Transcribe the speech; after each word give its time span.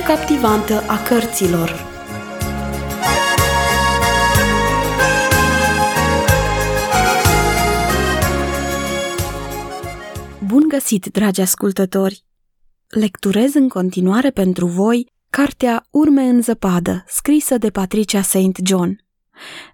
lumea 0.00 0.16
captivantă 0.16 0.82
a 0.88 1.02
cărților. 1.02 1.88
Bun 10.46 10.68
găsit, 10.68 11.06
dragi 11.06 11.40
ascultători! 11.40 12.24
Lecturez 12.88 13.54
în 13.54 13.68
continuare 13.68 14.30
pentru 14.30 14.66
voi 14.66 15.06
cartea 15.30 15.86
Urme 15.90 16.22
în 16.22 16.42
zăpadă, 16.42 17.04
scrisă 17.06 17.58
de 17.58 17.70
Patricia 17.70 18.22
St. 18.22 18.56
John. 18.64 19.04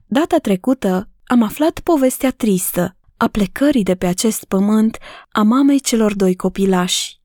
Data 0.07 0.37
trecută 0.37 1.09
am 1.25 1.43
aflat 1.43 1.81
povestea 1.81 2.31
tristă 2.31 2.97
a 3.17 3.29
plecării 3.29 3.83
de 3.83 3.95
pe 3.95 4.07
acest 4.07 4.45
pământ 4.45 4.99
a 5.29 5.43
mamei 5.43 5.81
celor 5.81 6.15
doi 6.15 6.37
copilași. 6.37 7.21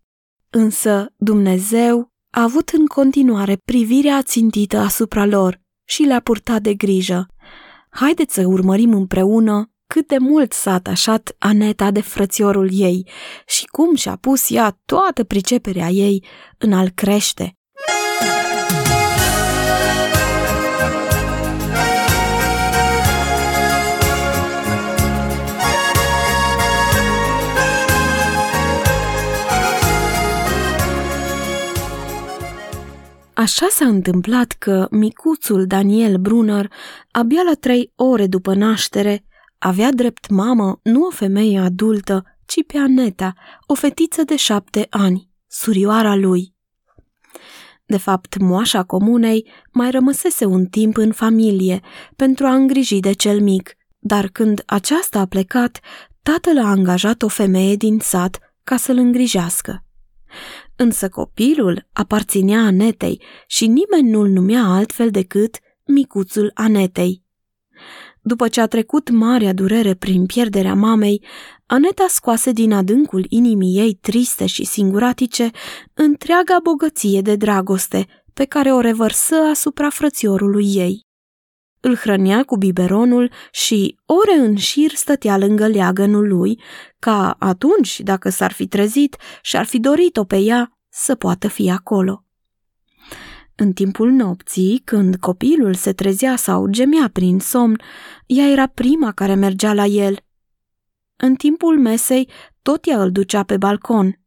Însă 0.49 1.13
Dumnezeu 1.18 2.10
a 2.31 2.41
avut 2.41 2.70
în 2.70 2.85
continuare 2.85 3.55
privirea 3.66 4.21
țintită 4.21 4.77
asupra 4.77 5.26
lor 5.26 5.62
și 5.88 6.02
le-a 6.02 6.20
purtat 6.20 6.62
de 6.62 6.73
grijă. 6.73 7.27
Haideți 7.90 8.34
să 8.34 8.45
urmărim 8.45 8.94
împreună 8.94 9.71
cât 9.88 10.07
de 10.07 10.17
mult 10.17 10.54
s-a 10.54 10.73
atașat 10.73 11.35
Aneta 11.38 11.91
de 11.91 12.02
frățiorul 12.02 12.70
ei 12.71 13.07
și 13.48 13.66
cum 13.66 13.95
și-a 13.95 14.16
pus 14.16 14.49
ea 14.49 14.80
toată 14.85 15.23
priceperea 15.23 15.90
ei 15.90 16.26
în 16.57 16.73
al 16.73 16.90
crește. 16.90 17.55
Așa 33.41 33.67
s-a 33.70 33.85
întâmplat 33.85 34.51
că 34.51 34.87
micuțul 34.91 35.65
Daniel 35.67 36.17
Brunner, 36.17 36.71
abia 37.11 37.41
la 37.41 37.53
trei 37.53 37.91
ore 37.95 38.27
după 38.27 38.53
naștere, 38.53 39.25
avea 39.57 39.91
drept 39.91 40.29
mamă 40.29 40.79
nu 40.84 41.05
o 41.05 41.09
femeie 41.09 41.59
adultă, 41.59 42.23
ci 42.45 42.65
pe 42.67 42.77
Aneta, 42.77 43.34
o 43.67 43.73
fetiță 43.73 44.23
de 44.23 44.35
șapte 44.35 44.87
ani, 44.89 45.29
surioara 45.47 46.15
lui. 46.15 46.55
De 47.85 47.97
fapt, 47.97 48.37
moașa 48.37 48.84
comunei 48.84 49.51
mai 49.71 49.91
rămăsese 49.91 50.45
un 50.45 50.65
timp 50.65 50.97
în 50.97 51.12
familie 51.12 51.81
pentru 52.15 52.45
a 52.45 52.53
îngriji 52.53 52.99
de 52.99 53.12
cel 53.12 53.41
mic, 53.41 53.73
dar 53.99 54.27
când 54.27 54.63
aceasta 54.65 55.19
a 55.19 55.25
plecat, 55.25 55.79
tatăl 56.23 56.57
a 56.57 56.69
angajat 56.69 57.21
o 57.21 57.27
femeie 57.27 57.75
din 57.75 57.99
sat 57.99 58.39
ca 58.63 58.77
să-l 58.77 58.97
îngrijească. 58.97 59.85
Însă 60.82 61.10
copilul 61.10 61.87
aparținea 61.93 62.60
Anetei 62.60 63.21
și 63.48 63.68
nimeni 63.68 64.09
nu-l 64.09 64.28
numea 64.29 64.63
altfel 64.63 65.09
decât 65.09 65.57
micuțul 65.85 66.51
Anetei. 66.53 67.24
După 68.22 68.47
ce 68.47 68.62
a 68.62 68.68
trecut 68.68 69.09
marea 69.09 69.53
durere 69.53 69.94
prin 69.94 70.25
pierderea 70.25 70.74
mamei, 70.74 71.24
Aneta 71.66 72.06
scoase 72.09 72.52
din 72.52 72.74
adâncul 72.74 73.25
inimii 73.29 73.79
ei 73.79 73.94
triste 73.94 74.46
și 74.46 74.66
singuratice 74.66 75.50
întreaga 75.94 76.59
bogăție 76.63 77.22
de 77.22 77.35
dragoste 77.35 78.07
pe 78.34 78.46
care 78.46 78.74
o 78.74 78.79
revărsă 78.79 79.35
asupra 79.35 79.90
frățiorului 79.90 80.75
ei. 80.75 81.06
Îl 81.81 81.96
hrănea 81.96 82.44
cu 82.44 82.57
biberonul 82.57 83.31
și 83.51 84.00
ore 84.06 84.40
în 84.40 84.56
șir 84.56 84.91
stătea 84.94 85.38
lângă 85.38 85.68
leagănul 85.68 86.28
lui, 86.28 86.62
ca 87.00 87.35
atunci, 87.40 88.00
dacă 88.00 88.29
s-ar 88.29 88.51
fi 88.51 88.68
trezit 88.68 89.16
și 89.41 89.57
ar 89.57 89.66
fi 89.66 89.79
dorit-o 89.79 90.24
pe 90.24 90.38
ea, 90.38 90.78
să 90.90 91.16
poată 91.16 91.47
fi 91.47 91.69
acolo. 91.69 92.25
În 93.56 93.74
timpul 93.74 94.12
nopții, 94.12 94.81
când 94.85 95.16
copilul 95.16 95.74
se 95.74 95.94
trezea 95.94 96.36
sau 96.36 96.68
gemea 96.68 97.09
prin 97.14 97.40
somn, 97.40 97.81
ea 98.25 98.48
era 98.48 98.68
prima 98.68 99.12
care 99.12 99.34
mergea 99.34 99.74
la 99.74 99.86
el. 99.86 100.18
În 101.16 101.36
timpul 101.36 101.80
mesei, 101.80 102.30
tot 102.62 102.88
ea 102.88 103.02
îl 103.02 103.12
ducea 103.12 103.44
pe 103.44 103.58
balcon. 103.58 104.19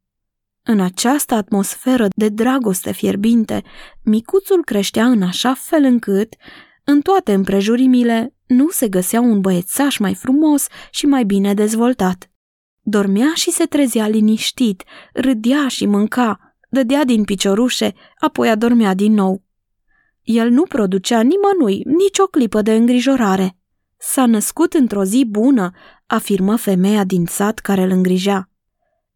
În 0.62 0.80
această 0.80 1.34
atmosferă 1.34 2.06
de 2.16 2.28
dragoste 2.28 2.92
fierbinte, 2.92 3.62
micuțul 4.02 4.64
creștea 4.64 5.06
în 5.06 5.22
așa 5.22 5.54
fel 5.54 5.82
încât, 5.82 6.34
în 6.84 7.00
toate 7.00 7.32
împrejurimile, 7.32 8.34
nu 8.46 8.68
se 8.70 8.88
găsea 8.88 9.20
un 9.20 9.40
băiețaș 9.40 9.98
mai 9.98 10.14
frumos 10.14 10.66
și 10.90 11.06
mai 11.06 11.24
bine 11.24 11.54
dezvoltat. 11.54 12.30
Dormea 12.80 13.32
și 13.34 13.50
se 13.50 13.64
trezea 13.64 14.08
liniștit, 14.08 14.84
râdea 15.12 15.68
și 15.68 15.86
mânca, 15.86 16.56
dădea 16.70 17.04
din 17.04 17.24
piciorușe, 17.24 17.94
apoi 18.18 18.50
adormea 18.50 18.94
din 18.94 19.12
nou. 19.12 19.42
El 20.22 20.50
nu 20.50 20.62
producea 20.62 21.20
nimănui 21.20 21.82
nicio 21.84 22.24
clipă 22.24 22.62
de 22.62 22.74
îngrijorare. 22.74 23.56
S-a 23.98 24.26
născut 24.26 24.72
într-o 24.72 25.04
zi 25.04 25.24
bună, 25.28 25.70
afirmă 26.06 26.56
femeia 26.56 27.04
din 27.04 27.26
sat 27.26 27.58
care 27.58 27.82
îl 27.82 27.90
îngrijea. 27.90 28.50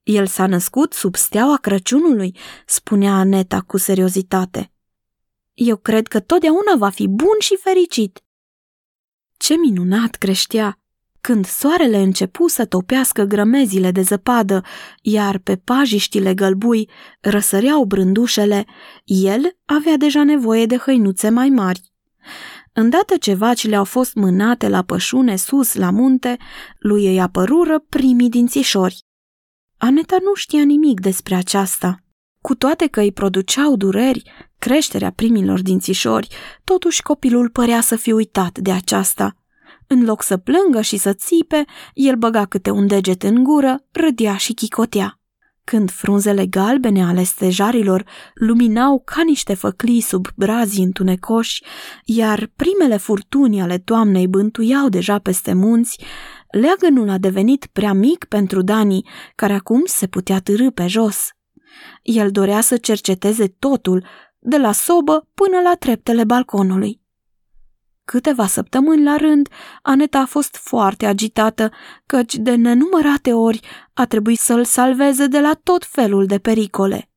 El 0.03 0.27
s-a 0.27 0.47
născut 0.47 0.93
sub 0.93 1.15
steaua 1.15 1.56
Crăciunului, 1.56 2.37
spunea 2.67 3.15
Aneta 3.15 3.61
cu 3.61 3.77
seriozitate. 3.77 4.73
Eu 5.60 5.76
cred 5.76 6.06
că 6.06 6.20
totdeauna 6.20 6.76
va 6.76 6.88
fi 6.88 7.08
bun 7.08 7.36
și 7.38 7.56
fericit. 7.56 8.22
Ce 9.36 9.56
minunat 9.56 10.14
creștea! 10.14 10.78
Când 11.20 11.46
soarele 11.46 11.98
începu 11.98 12.48
să 12.48 12.64
topească 12.64 13.22
grămezile 13.22 13.91
de 13.91 14.02
zăpadă, 14.02 14.62
iar 15.02 15.38
pe 15.38 15.56
pajiștile 15.56 16.34
gălbui 16.34 16.88
răsăreau 17.20 17.84
brândușele, 17.84 18.64
el 19.04 19.56
avea 19.64 19.96
deja 19.96 20.24
nevoie 20.24 20.66
de 20.66 20.76
hăinuțe 20.76 21.28
mai 21.28 21.48
mari. 21.48 21.92
Îndată 22.72 23.16
ce 23.16 23.34
vacile 23.34 23.76
au 23.76 23.84
fost 23.84 24.14
mânate 24.14 24.69
la 24.69 24.82
pășune 24.82 25.36
sus 25.36 25.75
la 25.75 25.90
munte, 25.90 26.36
lui 26.78 27.06
îi 27.06 27.20
apărură 27.20 27.78
primii 27.78 28.28
dințișori. 28.28 29.04
Aneta 29.76 30.16
nu 30.22 30.34
știa 30.34 30.62
nimic 30.62 31.00
despre 31.00 31.34
aceasta. 31.34 32.02
Cu 32.40 32.54
toate 32.54 32.86
că 32.86 33.00
îi 33.00 33.12
produceau 33.12 33.76
dureri 33.76 34.47
creșterea 34.58 35.10
primilor 35.10 35.62
dințișori, 35.62 36.28
totuși 36.64 37.02
copilul 37.02 37.48
părea 37.48 37.80
să 37.80 37.96
fi 37.96 38.12
uitat 38.12 38.58
de 38.58 38.72
aceasta– 38.72 39.32
în 39.91 40.04
loc 40.04 40.22
să 40.22 40.36
plângă 40.36 40.80
și 40.80 40.96
să 40.96 41.12
țipe, 41.12 41.64
el 41.94 42.16
băga 42.16 42.44
câte 42.44 42.70
un 42.70 42.86
deget 42.86 43.22
în 43.22 43.42
gură, 43.42 43.84
râdea 43.92 44.36
și 44.36 44.52
chicotea. 44.52 45.20
Când 45.64 45.91
frunzele 45.91 46.46
galbene 46.46 47.04
ale 47.04 47.22
stejarilor 47.22 48.04
luminau 48.34 49.02
ca 49.04 49.22
niște 49.22 49.54
făclii 49.54 50.00
sub 50.00 50.26
brazii 50.34 50.84
întunecoși, 50.84 51.62
iar 52.04 52.50
primele 52.56 52.96
furtuni 52.96 53.60
ale 53.60 53.78
toamnei 53.78 54.28
bântuiau 54.28 54.88
deja 54.88 55.19
peste 55.19 55.52
munți, 55.52 56.00
leagănul 56.50 57.08
a 57.08 57.19
devenit 57.19 57.66
prea 57.72 57.92
mic 57.92 58.25
pentru 58.25 58.62
Dani, 58.62 59.08
care 59.34 59.52
acum 59.52 59.82
se 59.84 60.06
putea 60.06 60.40
târâ 60.40 60.70
pe 60.70 60.86
jos. 60.86 61.28
El 62.02 62.30
dorea 62.30 62.60
să 62.60 62.76
cerceteze 62.76 63.46
totul, 63.46 64.04
de 64.48 64.56
la 64.56 64.72
sobă 64.72 65.28
până 65.34 65.60
la 65.60 65.75
treptele 65.78 66.25
balconului. 66.25 67.00
Câteva 68.04 68.47
săptămâni 68.47 69.03
la 69.03 69.16
rând, 69.16 69.48
Aneta 69.82 70.19
a 70.19 70.26
fost 70.26 70.56
foarte 70.56 71.06
agitată, 71.06 71.70
căci 72.06 72.34
de 72.34 72.54
nenumărate 72.54 73.32
ori 73.32 73.60
a 73.94 74.06
trebuit 74.06 74.38
să-l 74.38 74.64
salveze 74.64 75.26
de 75.26 75.41
la 75.41 75.53
tot 75.62 75.84
felul 75.84 76.26
de 76.26 76.38
pericole. 76.38 77.10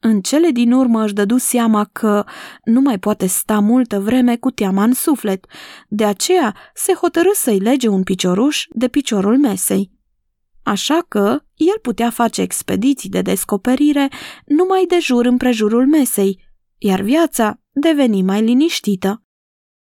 În 0.00 0.20
cele 0.20 0.50
din 0.50 0.72
urmă 0.72 1.04
își 1.04 1.14
dădu 1.14 1.36
seama 1.36 1.88
că 1.92 2.24
nu 2.64 2.80
mai 2.80 2.98
poate 2.98 3.26
sta 3.26 3.58
multă 3.58 4.00
vreme 4.00 4.36
cu 4.36 4.50
teama 4.50 4.82
în 4.82 4.92
suflet, 4.92 5.46
de 5.88 6.04
aceea 6.04 6.56
se 6.74 6.92
hotărâ 6.92 7.30
să-i 7.34 7.58
lege 7.58 7.88
un 7.88 8.02
picioruș 8.02 8.66
de 8.70 8.88
piciorul 8.88 9.38
mesei. 9.38 9.90
Așa 10.62 11.04
că 11.08 11.40
el 11.54 11.78
putea 11.82 12.10
face 12.10 12.40
expediții 12.40 13.10
de 13.10 13.22
descoperire 13.22 14.08
numai 14.46 14.84
de 14.88 14.98
jur 15.00 15.26
împrejurul 15.26 15.86
mesei, 15.86 16.47
iar 16.78 17.00
viața 17.00 17.60
deveni 17.70 18.22
mai 18.22 18.42
liniștită. 18.42 19.22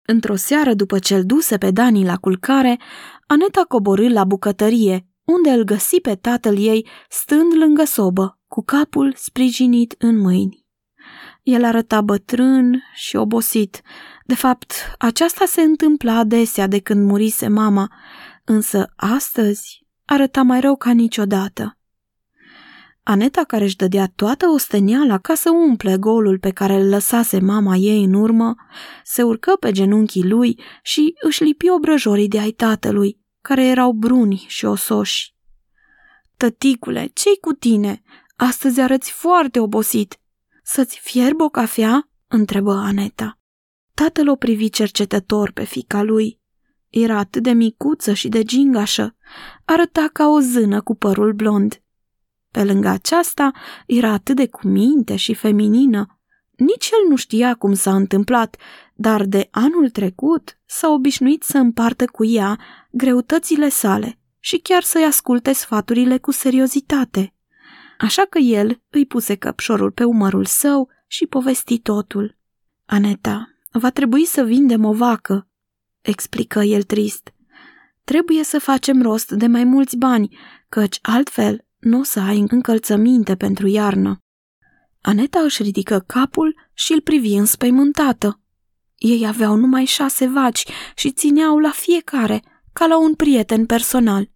Într-o 0.02 0.36
seară 0.36 0.74
după 0.74 0.98
ce-l 0.98 1.24
duse 1.24 1.58
pe 1.58 1.70
Dani 1.70 2.04
la 2.04 2.16
culcare, 2.16 2.78
Aneta 3.26 3.64
coborâ 3.68 4.08
la 4.08 4.24
bucătărie, 4.24 5.06
unde 5.24 5.50
îl 5.50 5.62
găsi 5.62 6.00
pe 6.00 6.14
tatăl 6.14 6.58
ei 6.58 6.88
stând 7.08 7.52
lângă 7.54 7.84
sobă, 7.84 8.40
cu 8.48 8.62
capul 8.62 9.14
sprijinit 9.16 9.94
în 9.98 10.18
mâini. 10.18 10.66
El 11.42 11.64
arăta 11.64 12.00
bătrân 12.00 12.82
și 12.94 13.16
obosit. 13.16 13.80
De 14.24 14.34
fapt, 14.34 14.72
aceasta 14.98 15.44
se 15.44 15.60
întâmpla 15.60 16.18
adesea 16.18 16.66
de 16.66 16.78
când 16.78 17.06
murise 17.06 17.48
mama, 17.48 17.92
însă 18.44 18.92
astăzi 18.96 19.86
arăta 20.04 20.42
mai 20.42 20.60
rău 20.60 20.76
ca 20.76 20.90
niciodată. 20.90 21.78
Aneta, 23.08 23.44
care 23.44 23.64
își 23.64 23.76
dădea 23.76 24.12
toată 24.14 24.46
osteniala 24.46 25.18
ca 25.18 25.34
să 25.34 25.50
umple 25.50 25.96
golul 25.96 26.38
pe 26.38 26.50
care 26.50 26.74
îl 26.74 26.88
lăsase 26.88 27.40
mama 27.40 27.76
ei 27.76 28.04
în 28.04 28.12
urmă, 28.12 28.54
se 29.04 29.22
urcă 29.22 29.56
pe 29.60 29.72
genunchii 29.72 30.28
lui 30.28 30.60
și 30.82 31.14
își 31.20 31.42
lipi 31.42 31.70
obrăjorii 31.70 32.28
de 32.28 32.38
ai 32.38 32.50
tatălui, 32.50 33.20
care 33.40 33.66
erau 33.66 33.92
bruni 33.92 34.44
și 34.46 34.64
osoși. 34.64 35.34
Tăticule, 36.36 37.10
ce-i 37.14 37.38
cu 37.40 37.52
tine? 37.52 38.02
Astăzi 38.36 38.80
arăți 38.80 39.10
foarte 39.10 39.60
obosit. 39.60 40.20
Să-ți 40.62 40.98
fierb 41.02 41.40
o 41.40 41.48
cafea?" 41.48 42.10
întrebă 42.28 42.72
Aneta. 42.72 43.38
Tatăl 43.94 44.28
o 44.28 44.36
privi 44.36 44.70
cercetător 44.70 45.52
pe 45.52 45.64
fica 45.64 46.02
lui. 46.02 46.40
Era 46.88 47.18
atât 47.18 47.42
de 47.42 47.52
micuță 47.52 48.12
și 48.12 48.28
de 48.28 48.42
gingașă. 48.42 49.16
Arăta 49.64 50.08
ca 50.12 50.28
o 50.28 50.40
zână 50.40 50.80
cu 50.80 50.94
părul 50.94 51.32
blond. 51.32 51.80
Pe 52.56 52.64
lângă 52.64 52.88
aceasta, 52.88 53.52
era 53.86 54.12
atât 54.12 54.36
de 54.36 54.48
cuminte 54.48 55.16
și 55.16 55.34
feminină. 55.34 56.20
Nici 56.50 56.88
el 56.92 57.08
nu 57.08 57.16
știa 57.16 57.54
cum 57.54 57.74
s-a 57.74 57.94
întâmplat, 57.94 58.56
dar 58.94 59.24
de 59.24 59.48
anul 59.50 59.90
trecut 59.90 60.58
s-a 60.66 60.88
obișnuit 60.88 61.42
să 61.42 61.58
împartă 61.58 62.04
cu 62.04 62.24
ea 62.24 62.58
greutățile 62.90 63.68
sale 63.68 64.18
și 64.38 64.58
chiar 64.58 64.82
să-i 64.82 65.04
asculte 65.04 65.52
sfaturile 65.52 66.18
cu 66.18 66.30
seriozitate. 66.30 67.34
Așa 67.98 68.22
că 68.30 68.38
el 68.38 68.80
îi 68.90 69.06
puse 69.06 69.34
căpșorul 69.34 69.90
pe 69.90 70.04
umărul 70.04 70.44
său 70.44 70.88
și 71.06 71.26
povesti 71.26 71.78
totul. 71.78 72.36
Aneta, 72.86 73.48
va 73.72 73.90
trebui 73.90 74.24
să 74.24 74.42
vindem 74.42 74.84
o 74.84 74.92
vacă, 74.92 75.48
explică 76.00 76.60
el 76.60 76.82
trist. 76.82 77.34
Trebuie 78.04 78.44
să 78.44 78.58
facem 78.58 79.02
rost 79.02 79.30
de 79.30 79.46
mai 79.46 79.64
mulți 79.64 79.96
bani, 79.96 80.38
căci 80.68 80.98
altfel 81.02 81.65
nu 81.86 81.98
o 81.98 82.02
să 82.02 82.20
ai 82.20 82.44
încălțăminte 82.48 83.36
pentru 83.36 83.66
iarnă. 83.66 84.18
Aneta 85.00 85.40
își 85.40 85.62
ridică 85.62 86.04
capul 86.06 86.56
și 86.72 86.92
îl 86.92 87.00
privi 87.00 87.34
înspăimântată. 87.34 88.40
Ei 88.96 89.26
aveau 89.26 89.56
numai 89.56 89.84
șase 89.84 90.26
vaci 90.26 90.66
și 90.94 91.12
țineau 91.12 91.58
la 91.58 91.70
fiecare, 91.70 92.42
ca 92.72 92.86
la 92.86 92.98
un 92.98 93.14
prieten 93.14 93.66
personal. 93.66 94.30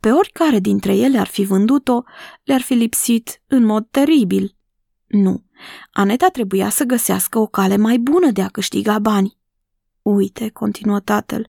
Pe 0.00 0.10
oricare 0.10 0.58
dintre 0.58 0.96
ele 0.96 1.18
ar 1.18 1.26
fi 1.26 1.44
vândut-o, 1.44 2.02
le-ar 2.42 2.60
fi 2.60 2.74
lipsit 2.74 3.42
în 3.46 3.64
mod 3.64 3.86
teribil. 3.90 4.56
Nu, 5.06 5.44
Aneta 5.92 6.28
trebuia 6.28 6.68
să 6.68 6.84
găsească 6.84 7.38
o 7.38 7.46
cale 7.46 7.76
mai 7.76 7.98
bună 7.98 8.30
de 8.30 8.42
a 8.42 8.48
câștiga 8.48 8.98
bani. 8.98 9.38
Uite, 10.02 10.50
continuă 10.50 11.00
tatăl, 11.00 11.46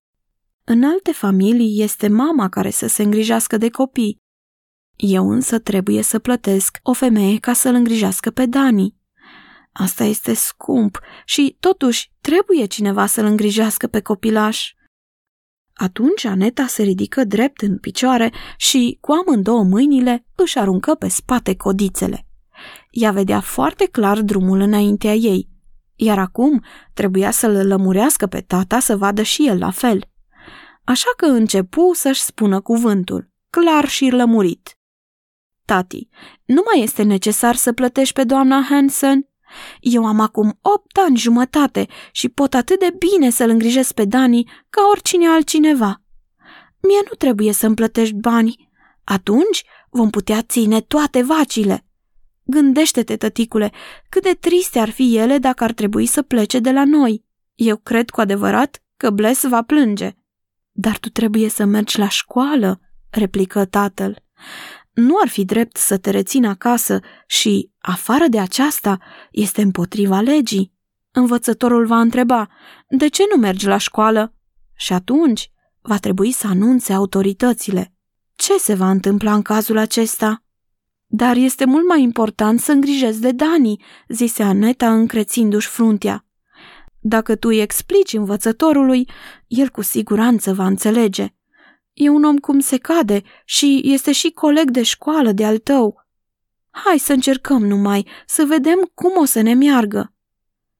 în 0.63 0.83
alte 0.83 1.11
familii 1.11 1.83
este 1.83 2.07
mama 2.07 2.49
care 2.49 2.69
să 2.69 2.87
se 2.87 3.03
îngrijească 3.03 3.57
de 3.57 3.69
copii. 3.69 4.23
Eu 4.95 5.31
însă 5.31 5.59
trebuie 5.59 6.01
să 6.01 6.19
plătesc 6.19 6.80
o 6.83 6.94
femeie 6.94 7.38
ca 7.39 7.53
să-l 7.53 7.74
îngrijească 7.74 8.31
pe 8.31 8.45
Dani. 8.45 8.95
Asta 9.71 10.03
este 10.03 10.33
scump 10.33 11.00
și, 11.25 11.57
totuși, 11.59 12.12
trebuie 12.21 12.65
cineva 12.65 13.06
să-l 13.06 13.25
îngrijească 13.25 13.88
pe 13.88 14.01
copilaș. 14.01 14.74
Atunci 15.74 16.24
Aneta 16.25 16.65
se 16.65 16.83
ridică 16.83 17.24
drept 17.24 17.62
în 17.62 17.77
picioare 17.77 18.31
și, 18.57 18.97
cu 19.01 19.12
amândouă 19.12 19.63
mâinile, 19.63 20.25
își 20.36 20.57
aruncă 20.57 20.95
pe 20.95 21.07
spate 21.07 21.56
codițele. 21.56 22.27
Ea 22.89 23.12
vedea 23.12 23.39
foarte 23.39 23.86
clar 23.86 24.21
drumul 24.21 24.59
înaintea 24.59 25.13
ei, 25.13 25.50
iar 25.95 26.19
acum 26.19 26.63
trebuia 26.94 27.31
să-l 27.31 27.68
lămurească 27.68 28.27
pe 28.27 28.41
tata 28.41 28.80
să 28.80 28.98
vadă 28.98 29.21
și 29.21 29.48
el 29.48 29.59
la 29.59 29.71
fel. 29.71 30.09
Așa 30.83 31.09
că 31.18 31.25
începu 31.25 31.91
să-și 31.94 32.21
spună 32.21 32.62
cuvântul, 32.62 33.30
clar 33.50 33.88
și 33.88 34.09
lămurit. 34.09 34.77
Tati, 35.65 36.09
nu 36.45 36.62
mai 36.65 36.83
este 36.83 37.03
necesar 37.03 37.56
să 37.56 37.73
plătești 37.73 38.13
pe 38.13 38.23
doamna 38.23 38.62
Hansen? 38.69 39.29
Eu 39.79 40.06
am 40.06 40.19
acum 40.19 40.59
opt 40.62 40.97
ani 40.97 41.17
jumătate 41.17 41.88
și 42.12 42.29
pot 42.29 42.53
atât 42.53 42.79
de 42.79 42.95
bine 42.97 43.29
să-l 43.29 43.50
îngrijesc 43.50 43.94
pe 43.94 44.06
Dani 44.06 44.51
ca 44.69 44.81
oricine 44.91 45.27
altcineva. 45.27 46.01
Mie 46.81 47.00
nu 47.09 47.15
trebuie 47.17 47.51
să-mi 47.51 47.75
plătești 47.75 48.15
bani. 48.15 48.69
Atunci 49.03 49.63
vom 49.89 50.09
putea 50.09 50.41
ține 50.41 50.81
toate 50.81 51.21
vacile. 51.21 51.85
Gândește-te, 52.44 53.17
tăticule, 53.17 53.71
cât 54.09 54.23
de 54.23 54.38
triste 54.39 54.79
ar 54.79 54.89
fi 54.89 55.17
ele 55.17 55.38
dacă 55.38 55.63
ar 55.63 55.71
trebui 55.71 56.06
să 56.06 56.21
plece 56.21 56.59
de 56.59 56.71
la 56.71 56.85
noi. 56.85 57.23
Eu 57.56 57.77
cred 57.77 58.09
cu 58.09 58.21
adevărat 58.21 58.83
că 58.97 59.09
Bles 59.09 59.47
va 59.47 59.62
plânge. 59.62 60.15
Dar 60.71 60.97
tu 60.97 61.09
trebuie 61.09 61.50
să 61.50 61.65
mergi 61.65 62.00
la 62.00 62.07
școală, 62.07 62.79
replică 63.09 63.65
tatăl. 63.65 64.23
Nu 64.95 65.15
ar 65.21 65.27
fi 65.27 65.45
drept 65.45 65.77
să 65.77 65.97
te 65.97 66.09
rețin 66.09 66.45
acasă 66.45 67.00
și, 67.27 67.71
afară 67.80 68.25
de 68.27 68.39
aceasta, 68.39 69.00
este 69.31 69.62
împotriva 69.62 70.19
legii. 70.19 70.74
Învățătorul 71.12 71.86
va 71.86 72.00
întreba, 72.00 72.50
de 72.89 73.07
ce 73.07 73.24
nu 73.33 73.42
mergi 73.42 73.68
la 73.68 73.77
școală? 73.77 74.33
Și 74.75 74.94
atunci 74.94 75.51
va 75.81 75.97
trebui 75.97 76.31
să 76.31 76.47
anunțe 76.47 76.94
autoritățile. 76.94 77.94
Ce 78.36 78.57
se 78.57 78.74
va 78.74 78.89
întâmpla 78.89 79.33
în 79.33 79.42
cazul 79.42 79.77
acesta? 79.77 80.44
Dar 81.06 81.36
este 81.36 81.65
mult 81.65 81.88
mai 81.88 82.01
important 82.01 82.59
să 82.59 82.71
îngrijezi 82.71 83.21
de 83.21 83.31
Dani, 83.31 83.83
zise 84.07 84.44
Aneta 84.44 84.94
încrețindu-și 84.94 85.68
fruntea. 85.68 86.25
Dacă 87.00 87.36
tu 87.36 87.48
îi 87.48 87.62
explici 87.62 88.13
învățătorului, 88.13 89.09
el 89.48 89.69
cu 89.69 89.81
siguranță 89.81 90.53
va 90.53 90.65
înțelege. 90.65 91.34
E 91.95 92.09
un 92.09 92.24
om 92.24 92.38
cum 92.38 92.59
se 92.59 92.77
cade 92.77 93.21
și 93.45 93.81
este 93.83 94.12
și 94.12 94.31
coleg 94.31 94.69
de 94.71 94.83
școală 94.83 95.31
de 95.31 95.45
al 95.45 95.57
tău. 95.57 96.06
Hai 96.69 97.00
să 97.00 97.13
încercăm 97.13 97.65
numai, 97.65 98.07
să 98.25 98.45
vedem 98.45 98.92
cum 98.94 99.12
o 99.18 99.25
să 99.25 99.42
ne 99.42 99.53
meargă. 99.53 100.13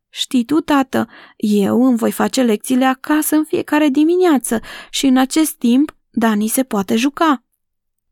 Știi 0.10 0.46
tu, 0.46 0.60
tată, 0.60 1.08
eu 1.38 1.86
îmi 1.86 1.98
voi 1.98 2.12
face 2.12 2.42
lecțiile 2.42 2.86
acasă 2.86 3.36
în 3.36 3.44
fiecare 3.44 3.88
dimineață 3.88 4.60
și 4.90 5.06
în 5.06 5.18
acest 5.18 5.54
timp 5.54 5.96
Dani 6.12 6.48
se 6.48 6.64
poate 6.64 6.96
juca. 6.96 7.44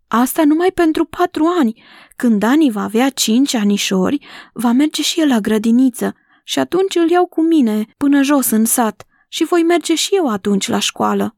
Asta 0.08 0.44
numai 0.44 0.72
pentru 0.74 1.06
patru 1.06 1.46
ani. 1.60 1.84
Când 2.16 2.40
Dani 2.40 2.72
va 2.72 2.84
avea 2.84 3.10
cinci 3.10 3.54
anișori, 3.54 4.26
va 4.54 4.72
merge 4.72 5.02
și 5.02 5.20
el 5.20 5.28
la 5.28 5.40
grădiniță 5.40 6.16
și 6.44 6.60
atunci 6.60 6.96
îl 6.96 7.10
iau 7.10 7.26
cu 7.26 7.42
mine 7.42 7.86
până 7.98 8.22
jos 8.22 8.50
în 8.50 8.66
sat 8.66 9.06
și 9.28 9.44
voi 9.44 9.64
merge 9.64 9.96
și 9.96 10.16
eu 10.16 10.30
atunci 10.30 10.68
la 10.68 10.80
școală. 10.80 11.38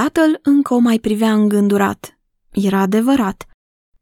Tatăl 0.00 0.38
încă 0.42 0.74
o 0.74 0.78
mai 0.78 0.98
privea 0.98 1.32
îngândurat. 1.32 2.18
Era 2.52 2.78
adevărat. 2.78 3.46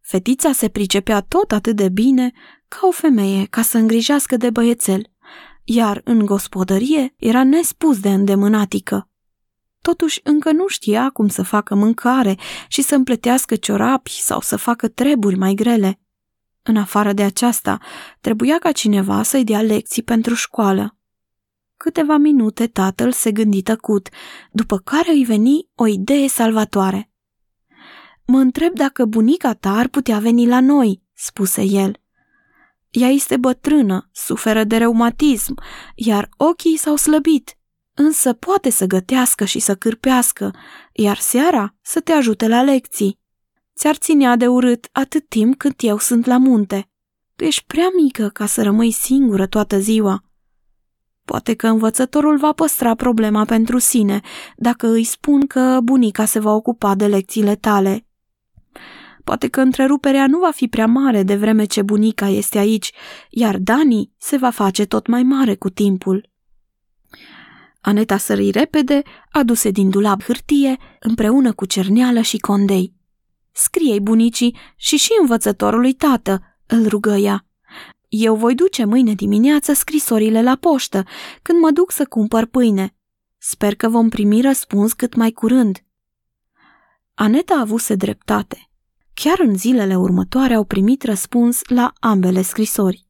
Fetița 0.00 0.52
se 0.52 0.68
pricepea 0.68 1.20
tot 1.20 1.52
atât 1.52 1.76
de 1.76 1.88
bine 1.88 2.32
ca 2.68 2.78
o 2.82 2.90
femeie 2.90 3.46
ca 3.46 3.62
să 3.62 3.78
îngrijească 3.78 4.36
de 4.36 4.50
băiețel, 4.50 5.10
iar 5.64 6.00
în 6.04 6.26
gospodărie 6.26 7.14
era 7.16 7.44
nespus 7.44 8.00
de 8.00 8.08
îndemânatică. 8.08 9.08
Totuși 9.80 10.20
încă 10.22 10.52
nu 10.52 10.66
știa 10.66 11.10
cum 11.10 11.28
să 11.28 11.42
facă 11.42 11.74
mâncare 11.74 12.38
și 12.68 12.82
să 12.82 12.94
împletească 12.94 13.56
ciorapi 13.56 14.10
sau 14.10 14.40
să 14.40 14.56
facă 14.56 14.88
treburi 14.88 15.36
mai 15.36 15.54
grele. 15.54 16.00
În 16.62 16.76
afară 16.76 17.12
de 17.12 17.22
aceasta, 17.22 17.78
trebuia 18.20 18.58
ca 18.58 18.72
cineva 18.72 19.22
să-i 19.22 19.44
dea 19.44 19.62
lecții 19.62 20.02
pentru 20.02 20.34
școală. 20.34 20.96
Câteva 21.82 22.16
minute 22.16 22.66
tatăl 22.66 23.12
se 23.12 23.32
gândi 23.32 23.62
tăcut, 23.62 24.08
după 24.52 24.78
care 24.78 25.10
îi 25.10 25.24
veni 25.24 25.68
o 25.74 25.86
idee 25.86 26.28
salvatoare. 26.28 27.10
Mă 28.26 28.38
întreb 28.38 28.74
dacă 28.74 29.04
bunica 29.04 29.54
ta 29.54 29.70
ar 29.70 29.88
putea 29.88 30.18
veni 30.18 30.46
la 30.46 30.60
noi, 30.60 31.02
spuse 31.12 31.62
el. 31.62 32.00
Ea 32.90 33.08
este 33.08 33.36
bătrână, 33.36 34.08
suferă 34.12 34.64
de 34.64 34.76
reumatism, 34.76 35.54
iar 35.94 36.28
ochii 36.36 36.76
s-au 36.76 36.96
slăbit, 36.96 37.58
însă 37.94 38.32
poate 38.32 38.70
să 38.70 38.86
gătească 38.86 39.44
și 39.44 39.58
să 39.58 39.74
cârpească, 39.74 40.54
iar 40.92 41.16
seara 41.16 41.74
să 41.80 42.00
te 42.00 42.12
ajute 42.12 42.48
la 42.48 42.62
lecții. 42.62 43.18
Ți-ar 43.76 43.96
ținea 43.96 44.36
de 44.36 44.46
urât 44.46 44.88
atât 44.92 45.28
timp 45.28 45.58
cât 45.58 45.74
eu 45.82 45.98
sunt 45.98 46.26
la 46.26 46.36
munte. 46.36 46.90
Tu 47.36 47.44
ești 47.44 47.64
prea 47.66 47.88
mică 48.02 48.28
ca 48.28 48.46
să 48.46 48.62
rămâi 48.62 48.90
singură 48.90 49.46
toată 49.46 49.78
ziua. 49.78 50.24
Poate 51.24 51.54
că 51.54 51.66
învățătorul 51.66 52.38
va 52.38 52.52
păstra 52.52 52.94
problema 52.94 53.44
pentru 53.44 53.78
sine 53.78 54.20
dacă 54.56 54.88
îi 54.88 55.04
spun 55.04 55.46
că 55.46 55.78
bunica 55.82 56.24
se 56.24 56.38
va 56.38 56.52
ocupa 56.52 56.94
de 56.94 57.06
lecțiile 57.06 57.54
tale. 57.54 58.06
Poate 59.24 59.48
că 59.48 59.60
întreruperea 59.60 60.26
nu 60.26 60.38
va 60.38 60.50
fi 60.50 60.68
prea 60.68 60.86
mare 60.86 61.22
de 61.22 61.36
vreme 61.36 61.64
ce 61.64 61.82
bunica 61.82 62.28
este 62.28 62.58
aici, 62.58 62.92
iar 63.30 63.58
Dani 63.58 64.12
se 64.18 64.36
va 64.36 64.50
face 64.50 64.84
tot 64.84 65.06
mai 65.06 65.22
mare 65.22 65.54
cu 65.54 65.70
timpul. 65.70 66.30
Aneta 67.80 68.16
sări 68.16 68.50
repede, 68.50 69.02
aduse 69.30 69.70
din 69.70 69.90
dulap 69.90 70.22
hârtie, 70.22 70.76
împreună 71.00 71.52
cu 71.52 71.66
cerneală 71.66 72.20
și 72.20 72.38
condei. 72.38 72.94
Scrie-i 73.52 74.00
bunicii 74.00 74.56
și 74.76 74.96
și 74.96 75.10
învățătorului 75.20 75.92
tată, 75.92 76.58
îl 76.66 76.86
rugă 76.86 77.14
ea. 77.14 77.46
Eu 78.14 78.34
voi 78.34 78.54
duce 78.54 78.84
mâine 78.84 79.14
dimineață 79.14 79.72
scrisorile 79.72 80.42
la 80.42 80.56
poștă, 80.56 81.04
când 81.42 81.60
mă 81.60 81.70
duc 81.70 81.90
să 81.90 82.04
cumpăr 82.04 82.44
pâine. 82.46 82.94
Sper 83.38 83.74
că 83.74 83.88
vom 83.88 84.08
primi 84.08 84.40
răspuns 84.40 84.92
cât 84.92 85.14
mai 85.14 85.30
curând. 85.30 85.78
Aneta 87.14 87.54
avuse 87.54 87.94
dreptate. 87.94 88.70
Chiar 89.14 89.38
în 89.40 89.56
zilele 89.56 89.96
următoare 89.96 90.54
au 90.54 90.64
primit 90.64 91.02
răspuns 91.02 91.60
la 91.64 91.92
ambele 92.00 92.42
scrisori. 92.42 93.06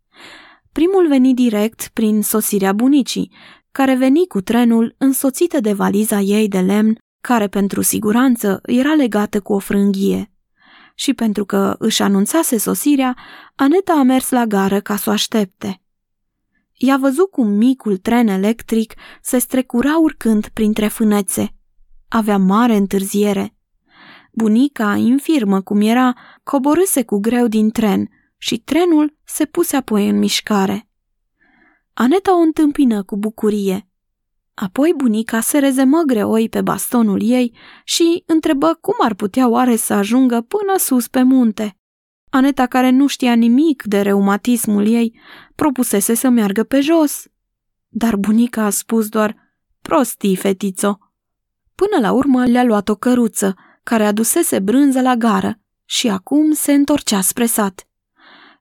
Primul 0.73 1.09
veni 1.09 1.35
direct 1.35 1.90
prin 1.92 2.23
sosirea 2.23 2.73
bunicii, 2.73 3.32
care 3.73 3.94
veni 3.94 4.26
cu 4.26 4.40
trenul 4.40 4.94
însoțită 4.99 5.61
de 5.61 5.73
valiza 5.73 6.21
ei 6.21 6.49
de 6.49 6.61
lemn, 6.61 6.99
care 7.21 7.49
pentru 7.49 7.80
siguranță 7.80 8.61
era 8.64 8.94
legată 8.94 9.40
cu 9.40 9.52
o 9.52 9.59
frânghie 9.59 10.32
și 11.02 11.14
pentru 11.14 11.44
că 11.44 11.76
își 11.78 12.02
anunțase 12.02 12.59
sosirea, 12.59 13.16
Aneta 13.54 13.92
a 13.92 14.02
mers 14.02 14.30
la 14.30 14.47
gară 14.47 14.80
ca 14.80 14.97
să 14.97 15.11
o 15.11 15.12
aștepte. 15.12 15.82
i-a 16.73 16.97
văzut 16.97 17.30
cum 17.30 17.49
micul 17.49 17.97
tren 17.97 18.28
electric 18.28 18.94
se 19.23 19.38
strecura 19.38 19.99
urcând 19.99 20.49
printre 20.49 20.88
fânețe. 20.88 21.54
Avea 22.09 22.38
mare 22.38 22.76
întârziere. 22.76 23.56
Bunica, 24.32 24.97
infirmă 24.97 25.61
cum 25.61 25.80
era, 25.80 26.14
coborâse 26.42 27.04
cu 27.04 27.18
greu 27.18 27.47
din 27.47 27.71
tren 27.71 28.09
și 28.38 28.59
trenul 28.59 29.16
se 29.25 29.44
puse 29.44 29.76
apoi 29.76 30.09
în 30.09 30.18
mișcare. 30.18 30.88
Aneta 31.92 32.37
o 32.38 32.40
întâmpină 32.40 33.02
cu 33.02 33.16
bucurie. 33.16 33.88
Apoi 34.54 34.94
bunica 34.97 35.40
se 35.40 35.59
rezemă 35.59 36.02
greoi 36.06 36.49
pe 36.49 36.61
bastonul 36.61 37.21
ei 37.23 37.56
și 37.85 38.23
întrebă 38.26 38.78
cum 38.80 38.94
ar 38.99 39.14
putea 39.14 39.49
oare 39.49 39.76
să 39.76 39.92
ajungă 39.92 40.40
până 40.40 40.78
sus 40.78 41.09
pe 41.09 41.23
munte. 41.23 41.76
Aneta, 42.30 42.66
care 42.66 42.90
nu 42.90 43.06
știa 43.06 43.35
nimic 43.35 43.82
de 43.82 44.00
reumatismul 44.00 44.87
ei, 44.87 45.21
propusese 45.54 46.14
să 46.14 46.28
meargă 46.28 46.64
pe 46.64 46.80
jos. 46.80 47.26
Dar 47.88 48.16
bunica 48.16 48.64
a 48.64 48.71
spus 48.71 49.09
doar, 49.09 49.37
prostii, 49.82 50.37
fetițo. 50.37 50.99
Până 51.75 52.00
la 52.00 52.12
urmă 52.12 52.47
le-a 52.47 52.64
luat 52.64 52.88
o 52.88 52.94
căruță, 52.94 53.54
care 53.82 54.06
adusese 54.06 54.59
brânză 54.59 55.00
la 55.00 55.16
gară 55.16 55.59
și 55.85 56.09
acum 56.09 56.52
se 56.52 56.73
întorcea 56.73 57.21
spre 57.21 57.47
sat. 57.47 57.87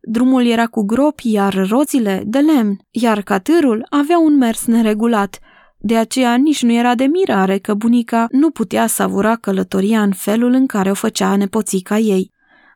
Drumul 0.01 0.45
era 0.45 0.67
cu 0.67 0.81
gropi, 0.81 1.31
iar 1.31 1.67
roțile 1.67 2.24
de 2.25 2.39
lemn, 2.39 2.77
iar 2.89 3.21
catârul 3.21 3.86
avea 3.89 4.19
un 4.19 4.38
mers 4.38 4.65
neregulat, 4.65 5.39
de 5.84 5.98
aceea 5.98 6.36
nici 6.36 6.64
nu 6.64 6.72
era 6.74 6.96
de 6.96 7.06
mirare 7.06 7.58
că 7.58 7.74
bunica 7.74 8.28
nu 8.32 8.50
putea 8.50 8.88
savura 8.88 9.36
călătoria 9.36 10.02
în 10.02 10.12
felul 10.12 10.52
în 10.52 10.66
care 10.66 10.90
o 10.90 10.94
făcea 10.94 11.36
nepoțica 11.36 11.98
ei. 11.98 12.32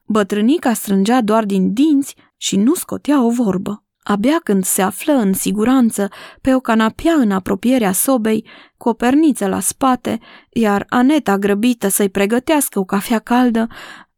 Bătrânica 0.05 0.73
strângea 0.73 1.21
doar 1.21 1.45
din 1.45 1.73
dinți 1.73 2.15
și 2.37 2.57
nu 2.57 2.73
scotea 2.73 3.23
o 3.23 3.29
vorbă. 3.29 3.83
Abia 4.03 4.39
când 4.43 4.63
se 4.63 4.81
află 4.81 5.13
în 5.13 5.33
siguranță 5.33 6.09
pe 6.41 6.55
o 6.55 6.59
canapea 6.59 7.13
în 7.13 7.31
apropierea 7.31 7.91
sobei, 7.91 8.47
cu 8.77 8.89
o 8.89 8.93
perniță 8.93 9.47
la 9.47 9.59
spate, 9.59 10.19
iar 10.49 10.85
Aneta 10.89 11.37
grăbită 11.37 11.87
să-i 11.87 12.09
pregătească 12.09 12.79
o 12.79 12.83
cafea 12.83 13.19
caldă, 13.19 13.67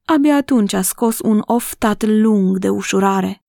abia 0.06 0.36
atunci 0.36 0.74
a 0.74 0.82
scos 0.82 1.20
un 1.20 1.41
oftat 1.46 2.03
lung 2.06 2.58
de 2.58 2.70
ușurare. 2.70 3.46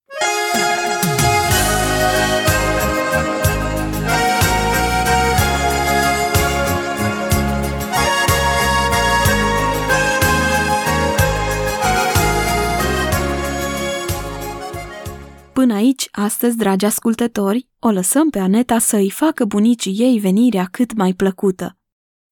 Până 15.69 15.81
aici, 15.81 16.09
astăzi, 16.13 16.57
dragi 16.57 16.85
ascultători, 16.85 17.69
o 17.79 17.91
lăsăm 17.91 18.31
pe 18.31 18.39
Aneta 18.39 18.79
să 18.79 18.97
îi 18.97 19.11
facă 19.11 19.45
bunicii 19.45 19.93
ei 19.93 20.19
venirea 20.19 20.69
cât 20.71 20.95
mai 20.97 21.13
plăcută. 21.13 21.77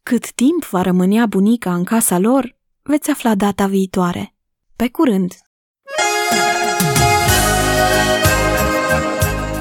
Cât 0.02 0.32
timp 0.32 0.64
va 0.64 0.82
rămânea 0.82 1.26
bunica 1.26 1.74
în 1.74 1.84
casa 1.84 2.18
lor, 2.18 2.56
veți 2.82 3.10
afla 3.10 3.34
data 3.34 3.66
viitoare. 3.66 4.34
Pe 4.76 4.88
curând! 4.88 5.32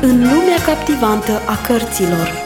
În 0.01 0.17
lumea 0.17 0.61
captivantă 0.65 1.31
a 1.31 1.65
cărților 1.67 2.44